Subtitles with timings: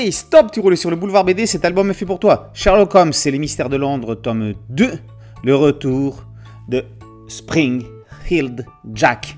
[0.00, 2.50] Hey, stop, tu roules sur le boulevard BD, cet album est fait pour toi.
[2.54, 4.92] Sherlock Holmes et les mystères de Londres, tome 2,
[5.42, 6.22] le retour
[6.68, 6.84] de
[7.26, 9.36] Spring-Hild Jack.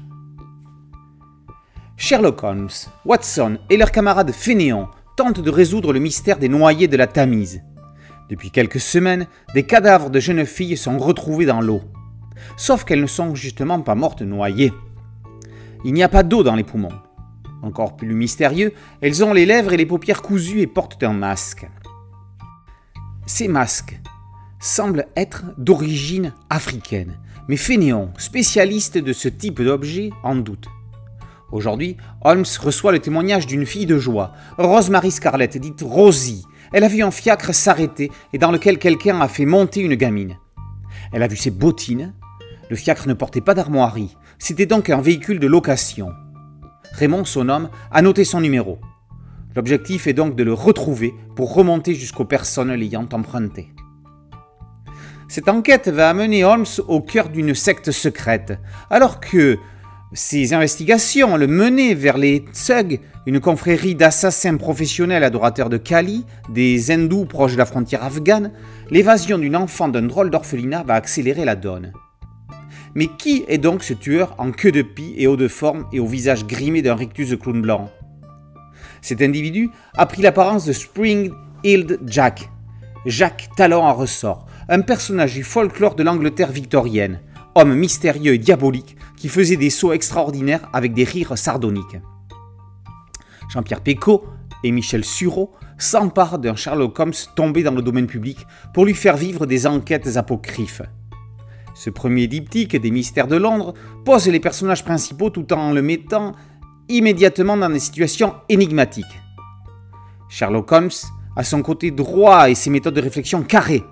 [1.96, 2.68] Sherlock Holmes,
[3.06, 7.62] Watson et leurs camarades fainéants tentent de résoudre le mystère des noyés de la Tamise.
[8.28, 11.80] Depuis quelques semaines, des cadavres de jeunes filles sont retrouvés dans l'eau.
[12.58, 14.74] Sauf qu'elles ne sont justement pas mortes noyées.
[15.86, 16.92] Il n'y a pas d'eau dans les poumons.
[17.62, 21.68] Encore plus mystérieux, elles ont les lèvres et les paupières cousues et portent un masque.
[23.26, 24.00] Ces masques
[24.58, 30.68] semblent être d'origine africaine, mais Fénéon, spécialiste de ce type d'objet, en doute.
[31.52, 36.44] Aujourd'hui, Holmes reçoit le témoignage d'une fille de joie, Rosemary Scarlett, dite Rosie.
[36.72, 40.36] Elle a vu un fiacre s'arrêter et dans lequel quelqu'un a fait monter une gamine.
[41.12, 42.14] Elle a vu ses bottines.
[42.68, 44.16] Le fiacre ne portait pas d'armoirie.
[44.38, 46.12] C'était donc un véhicule de location.
[47.00, 48.78] Raymond, son homme, a noté son numéro.
[49.56, 53.70] L'objectif est donc de le retrouver pour remonter jusqu'aux personnes l'ayant emprunté.
[55.26, 58.58] Cette enquête va amener Holmes au cœur d'une secte secrète,
[58.90, 59.56] alors que
[60.12, 66.90] ces investigations le menaient vers les Thugs, une confrérie d'assassins professionnels adorateurs de Kali, des
[66.90, 68.52] hindous proches de la frontière afghane.
[68.90, 71.92] L'évasion d'une enfant d'un drôle d'orphelinat va accélérer la donne.
[72.94, 76.00] Mais qui est donc ce tueur en queue de pie et haut de forme et
[76.00, 77.90] au visage grimé d'un rictus de clown blanc?
[79.02, 82.50] Cet individu a pris l'apparence de Spring-Hild Jack,
[83.06, 87.20] Jacques Talon en ressort, un personnage du folklore de l'Angleterre victorienne,
[87.54, 91.98] homme mystérieux et diabolique qui faisait des sauts extraordinaires avec des rires sardoniques.
[93.50, 94.24] Jean-Pierre Pécaud
[94.62, 99.16] et Michel Sureau s'emparent d'un Sherlock Holmes tombé dans le domaine public pour lui faire
[99.16, 100.82] vivre des enquêtes apocryphes.
[101.82, 103.72] Ce premier diptyque des mystères de Londres
[104.04, 106.34] pose les personnages principaux tout en le mettant
[106.90, 109.06] immédiatement dans des situations énigmatiques.
[110.28, 110.90] Sherlock Holmes
[111.36, 113.82] a son côté droit et ses méthodes de réflexion carrées.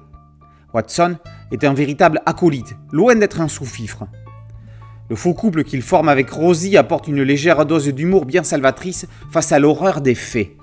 [0.74, 1.16] Watson
[1.50, 4.06] est un véritable acolyte, loin d'être un sous-fifre.
[5.08, 9.50] Le faux couple qu'il forme avec Rosie apporte une légère dose d'humour bien salvatrice face
[9.50, 10.58] à l'horreur des faits.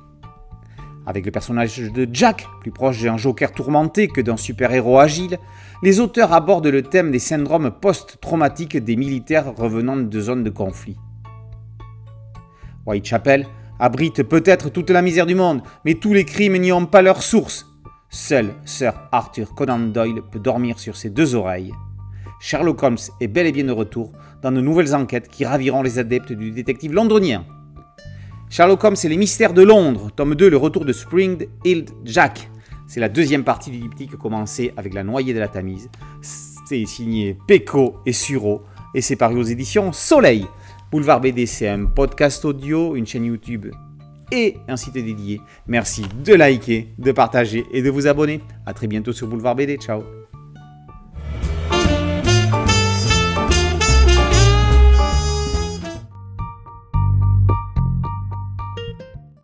[1.07, 5.37] Avec le personnage de Jack, plus proche d'un joker tourmenté que d'un super-héros agile,
[5.83, 10.97] les auteurs abordent le thème des syndromes post-traumatiques des militaires revenant de zones de conflit.
[12.87, 13.45] Whitechapel
[13.79, 17.21] abrite peut-être toute la misère du monde, mais tous les crimes n'y ont pas leur
[17.21, 17.67] source.
[18.09, 21.73] Seul Sir Arthur Conan Doyle peut dormir sur ses deux oreilles.
[22.39, 24.11] Sherlock Holmes est bel et bien de retour
[24.41, 27.45] dans de nouvelles enquêtes qui raviront les adeptes du détective londonien.
[28.55, 32.49] Sherlock Holmes et les mystères de Londres, tome 2, le retour de Spring Hild Jack.
[32.87, 35.89] C'est la deuxième partie du diptyque commencé avec La noyée de la Tamise.
[36.21, 38.61] C'est signé Peco et Suro
[38.93, 40.47] et c'est paru aux éditions Soleil.
[40.89, 43.65] Boulevard BD, c'est un podcast audio, une chaîne YouTube
[44.31, 45.41] et un site dédié.
[45.67, 48.39] Merci de liker, de partager et de vous abonner.
[48.65, 49.75] A très bientôt sur Boulevard BD.
[49.75, 50.24] Ciao